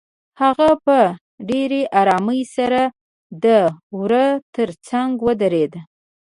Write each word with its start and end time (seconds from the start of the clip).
هغه 0.41 0.69
په 0.85 0.97
ډېرې 1.49 1.81
آرامۍ 2.01 2.41
سره 2.55 2.81
د 3.43 3.45
وره 3.99 4.27
تر 4.55 4.69
څنګ 4.87 5.11
ودرېده. 5.27 5.81